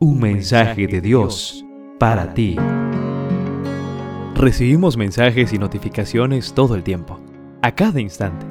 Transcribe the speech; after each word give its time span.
Un 0.00 0.20
mensaje 0.20 0.86
de 0.86 1.00
Dios 1.00 1.66
para 1.98 2.32
ti. 2.32 2.54
Recibimos 4.36 4.96
mensajes 4.96 5.52
y 5.52 5.58
notificaciones 5.58 6.52
todo 6.52 6.76
el 6.76 6.84
tiempo, 6.84 7.18
a 7.62 7.74
cada 7.74 8.00
instante. 8.00 8.46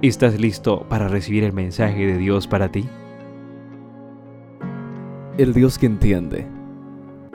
¿Estás 0.00 0.40
listo 0.40 0.86
para 0.88 1.08
recibir 1.08 1.44
el 1.44 1.52
mensaje 1.52 2.06
de 2.06 2.16
Dios 2.16 2.46
para 2.46 2.72
ti? 2.72 2.88
El 5.36 5.52
Dios 5.52 5.78
que 5.78 5.84
entiende 5.84 6.46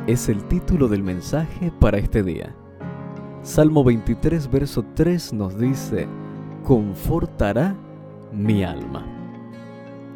es 0.08 0.30
el 0.30 0.44
título 0.46 0.88
del 0.88 1.04
mensaje 1.04 1.72
para 1.80 2.00
este 2.00 2.24
día. 2.24 2.56
Salmo 3.44 3.84
23, 3.84 4.50
verso 4.50 4.84
3 4.96 5.34
nos 5.34 5.60
dice, 5.60 6.08
confortará 6.64 7.76
mi 8.34 8.64
alma. 8.64 9.06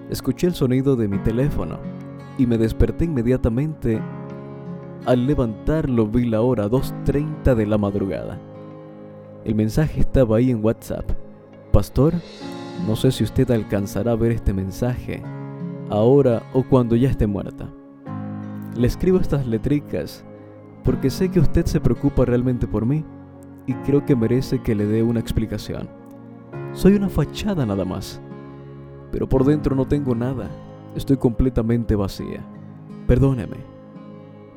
Escuché 0.10 0.48
el 0.48 0.56
sonido 0.56 0.96
de 0.96 1.08
mi 1.08 1.20
teléfono 1.20 2.01
y 2.38 2.46
me 2.48 2.58
desperté 2.58 3.06
inmediatamente. 3.06 4.00
Al 5.06 5.26
levantarlo 5.26 6.08
vi 6.08 6.26
la 6.26 6.42
hora 6.42 6.68
2.30 6.68 7.56
de 7.56 7.66
la 7.66 7.78
madrugada. 7.78 8.40
El 9.44 9.56
mensaje 9.56 10.00
estaba 10.02 10.38
ahí 10.38 10.52
en 10.52 10.64
WhatsApp. 10.64 11.10
Pastor, 11.72 12.14
no 12.88 12.96
sé 12.96 13.12
si 13.12 13.24
usted 13.24 13.50
alcanzará 13.50 14.12
a 14.12 14.16
ver 14.16 14.32
este 14.32 14.54
mensaje, 14.54 15.24
ahora 15.90 16.44
o 16.54 16.64
cuando 16.64 16.96
ya 16.96 17.10
esté 17.10 17.28
muerta. 17.28 17.70
Le 18.76 18.88
escribo 18.88 19.20
estas 19.20 19.46
letricas 19.46 20.24
porque 20.84 21.10
sé 21.10 21.30
que 21.30 21.40
usted 21.40 21.66
se 21.66 21.80
preocupa 21.80 22.26
realmente 22.26 22.68
por 22.68 22.86
mí 22.86 23.04
y 23.68 23.74
creo 23.74 24.06
que 24.06 24.16
merece 24.16 24.62
que 24.62 24.76
le 24.76 24.86
dé 24.86 25.04
una 25.04 25.20
explicación. 25.20 25.90
Soy 26.74 26.96
una 26.96 27.10
fachada 27.10 27.66
nada 27.66 27.86
más, 27.86 28.22
pero 29.12 29.28
por 29.28 29.44
dentro 29.44 29.76
no 29.76 29.86
tengo 29.86 30.16
nada. 30.16 30.50
Estoy 30.96 31.18
completamente 31.18 31.96
vacía. 31.96 32.44
Perdóneme. 33.08 33.58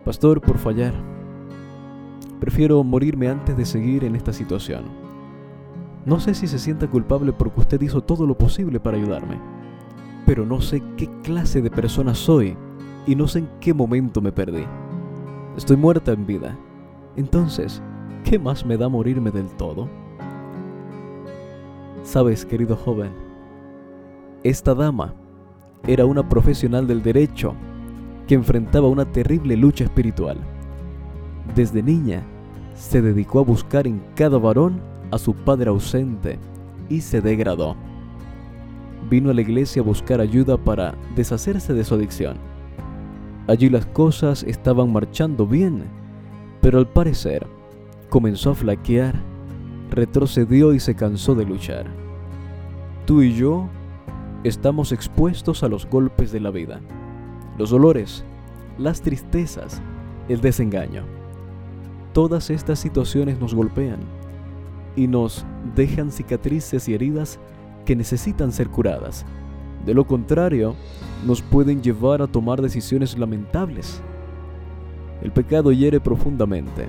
Pastor, 0.04 0.40
por 0.40 0.58
fallar. 0.58 0.92
Prefiero 2.40 2.82
morirme 2.82 3.28
antes 3.28 3.56
de 3.56 3.64
seguir 3.64 4.04
en 4.04 4.16
esta 4.16 4.32
situación. 4.32 4.84
No 6.04 6.20
sé 6.20 6.34
si 6.34 6.46
se 6.46 6.58
sienta 6.58 6.90
culpable 6.90 7.32
porque 7.32 7.60
usted 7.60 7.80
hizo 7.80 8.02
todo 8.02 8.26
lo 8.26 8.36
posible 8.36 8.78
para 8.78 8.98
ayudarme, 8.98 9.38
pero 10.26 10.44
no 10.44 10.60
sé 10.60 10.82
qué 10.98 11.08
clase 11.22 11.62
de 11.62 11.70
persona 11.70 12.14
soy 12.14 12.56
y 13.06 13.14
no 13.14 13.26
sé 13.28 13.38
en 13.38 13.48
qué 13.60 13.72
momento 13.72 14.20
me 14.20 14.32
perdí. 14.32 14.64
Estoy 15.56 15.76
muerta 15.76 16.12
en 16.12 16.26
vida. 16.26 16.58
Entonces, 17.16 17.80
¿qué 18.24 18.38
más 18.38 18.66
me 18.66 18.76
da 18.76 18.88
morirme 18.88 19.30
del 19.30 19.48
todo? 19.56 19.88
Sabes, 22.02 22.44
querido 22.44 22.76
joven, 22.76 23.12
esta 24.42 24.74
dama 24.74 25.14
era 25.86 26.06
una 26.06 26.28
profesional 26.28 26.86
del 26.86 27.02
derecho 27.02 27.54
que 28.26 28.34
enfrentaba 28.34 28.88
una 28.88 29.04
terrible 29.04 29.56
lucha 29.56 29.84
espiritual. 29.84 30.38
Desde 31.54 31.82
niña 31.82 32.22
se 32.74 33.02
dedicó 33.02 33.40
a 33.40 33.44
buscar 33.44 33.86
en 33.86 34.02
cada 34.14 34.38
varón 34.38 34.80
a 35.10 35.18
su 35.18 35.34
padre 35.34 35.68
ausente 35.68 36.38
y 36.88 37.00
se 37.00 37.20
degradó. 37.20 37.76
Vino 39.10 39.30
a 39.30 39.34
la 39.34 39.42
iglesia 39.42 39.82
a 39.82 39.84
buscar 39.84 40.20
ayuda 40.20 40.56
para 40.56 40.94
deshacerse 41.14 41.74
de 41.74 41.84
su 41.84 41.94
adicción. 41.94 42.36
Allí 43.46 43.68
las 43.68 43.84
cosas 43.86 44.42
estaban 44.42 44.90
marchando 44.90 45.46
bien, 45.46 45.84
pero 46.62 46.78
al 46.78 46.88
parecer 46.88 47.46
comenzó 48.08 48.50
a 48.50 48.54
flaquear, 48.54 49.20
retrocedió 49.90 50.72
y 50.72 50.80
se 50.80 50.94
cansó 50.94 51.34
de 51.34 51.44
luchar. 51.44 51.84
Tú 53.04 53.20
y 53.20 53.34
yo 53.34 53.68
estamos 54.44 54.92
expuestos 54.92 55.62
a 55.62 55.68
los 55.68 55.86
golpes 55.86 56.30
de 56.30 56.38
la 56.38 56.50
vida, 56.50 56.80
los 57.56 57.70
dolores, 57.70 58.24
las 58.78 59.00
tristezas, 59.00 59.80
el 60.28 60.42
desengaño. 60.42 61.02
Todas 62.12 62.50
estas 62.50 62.78
situaciones 62.78 63.40
nos 63.40 63.54
golpean 63.54 64.00
y 64.96 65.08
nos 65.08 65.46
dejan 65.74 66.12
cicatrices 66.12 66.88
y 66.88 66.94
heridas 66.94 67.40
que 67.86 67.96
necesitan 67.96 68.52
ser 68.52 68.68
curadas. 68.68 69.24
De 69.86 69.94
lo 69.94 70.06
contrario, 70.06 70.74
nos 71.26 71.40
pueden 71.40 71.82
llevar 71.82 72.20
a 72.20 72.26
tomar 72.26 72.60
decisiones 72.60 73.18
lamentables. 73.18 74.02
El 75.22 75.32
pecado 75.32 75.72
hiere 75.72 76.00
profundamente. 76.00 76.86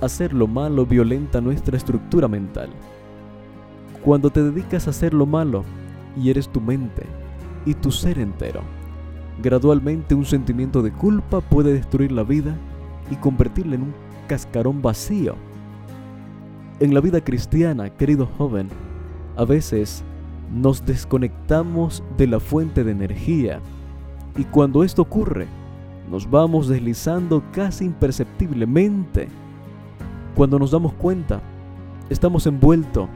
Hacer 0.00 0.32
lo 0.32 0.46
malo 0.46 0.86
violenta 0.86 1.42
nuestra 1.42 1.76
estructura 1.76 2.28
mental. 2.28 2.70
Cuando 4.02 4.30
te 4.30 4.42
dedicas 4.42 4.86
a 4.86 4.90
hacer 4.90 5.12
lo 5.12 5.26
malo, 5.26 5.64
y 6.16 6.30
eres 6.30 6.48
tu 6.48 6.60
mente 6.60 7.06
y 7.66 7.74
tu 7.74 7.90
ser 7.90 8.18
entero. 8.18 8.62
Gradualmente 9.42 10.14
un 10.14 10.24
sentimiento 10.24 10.82
de 10.82 10.92
culpa 10.92 11.40
puede 11.40 11.72
destruir 11.72 12.12
la 12.12 12.22
vida 12.22 12.56
y 13.10 13.16
convertirla 13.16 13.76
en 13.76 13.82
un 13.82 13.94
cascarón 14.28 14.82
vacío. 14.82 15.34
En 16.80 16.94
la 16.94 17.00
vida 17.00 17.20
cristiana, 17.20 17.90
querido 17.90 18.26
joven, 18.38 18.68
a 19.36 19.44
veces 19.44 20.02
nos 20.52 20.84
desconectamos 20.84 22.02
de 22.16 22.26
la 22.26 22.40
fuente 22.40 22.84
de 22.84 22.92
energía 22.92 23.60
y 24.36 24.44
cuando 24.44 24.82
esto 24.82 25.02
ocurre, 25.02 25.46
nos 26.10 26.30
vamos 26.30 26.68
deslizando 26.68 27.42
casi 27.52 27.84
imperceptiblemente. 27.84 29.28
Cuando 30.34 30.58
nos 30.58 30.70
damos 30.70 30.92
cuenta, 30.94 31.40
estamos 32.10 32.46
envueltos 32.46 33.08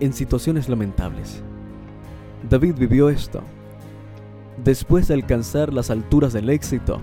en 0.00 0.12
situaciones 0.12 0.68
lamentables. 0.68 1.42
David 2.48 2.74
vivió 2.78 3.08
esto. 3.08 3.42
Después 4.62 5.08
de 5.08 5.14
alcanzar 5.14 5.72
las 5.72 5.90
alturas 5.90 6.32
del 6.32 6.50
éxito, 6.50 7.00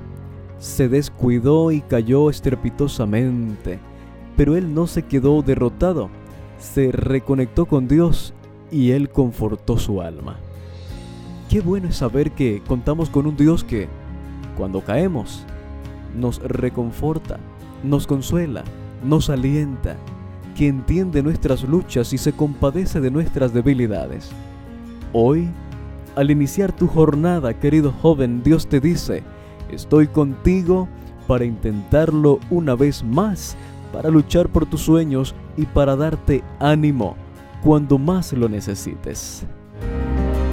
se 0.59 0.88
descuidó 0.88 1.72
y 1.72 1.81
cayó 1.81 2.30
estrepitosamente, 2.30 3.80
pero 4.38 4.56
él 4.56 4.74
no 4.74 4.88
se 4.88 5.04
quedó 5.04 5.42
derrotado, 5.42 6.09
se 6.58 6.92
reconectó 6.92 7.66
con 7.66 7.88
Dios 7.88 8.34
y 8.72 8.92
él 8.92 9.10
confortó 9.10 9.78
su 9.78 10.02
alma. 10.02 10.38
Qué 11.50 11.62
bueno 11.62 11.90
es 11.90 11.98
saber 11.98 12.31
que 12.31 12.64
contamos 12.68 13.10
con 13.10 13.28
un 13.28 13.36
Dios 13.36 13.64
que, 13.64 13.88
cuando 14.58 14.81
caemos, 14.81 15.46
nos 16.18 16.40
reconforta, 16.42 17.40
nos 17.84 18.08
consuela, 18.08 18.64
nos 19.04 19.30
alienta, 19.30 19.98
que 20.56 20.68
entiende 20.68 21.24
nuestras 21.24 21.64
luchas 21.64 22.14
y 22.14 22.18
se 22.18 22.34
compadece 22.34 23.02
de 23.02 23.12
nuestras 23.12 23.53
debilidades. 23.53 24.30
Hoy, 25.12 25.50
al 26.16 26.31
iniciar 26.31 26.72
tu 26.72 26.88
jornada, 26.88 27.59
querido 27.59 27.91
joven, 28.02 28.44
Dios 28.44 28.68
te 28.68 28.80
dice, 28.80 29.24
estoy 29.72 30.08
contigo 30.08 30.88
para 31.28 31.46
intentarlo 31.46 32.40
una 32.50 32.75
vez 32.75 33.03
más, 33.03 33.56
para 33.92 34.09
luchar 34.09 34.50
por 34.50 34.66
tus 34.66 34.81
sueños 34.81 35.36
y 35.58 35.66
para 35.66 35.96
darte 35.96 36.44
ánimo 36.59 37.16
cuando 37.63 37.97
más 37.97 38.34
lo 38.34 38.50
necesites. 38.50 39.46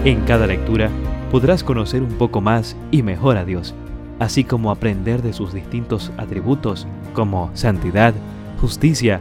En 0.05 0.21
cada 0.23 0.47
lectura 0.47 0.91
podrás 1.31 1.63
conocer 1.63 2.03
un 2.03 2.13
poco 2.13 2.41
más 2.41 2.77
y 2.91 3.03
mejor 3.03 3.37
a 3.37 3.45
Dios, 3.45 3.75
así 4.19 4.45
como 4.45 4.71
aprender 4.71 5.23
de 5.23 5.33
sus 5.33 5.53
distintos 5.53 6.13
atributos 6.17 6.87
como 7.13 7.51
santidad, 7.55 8.15
justicia, 8.61 9.21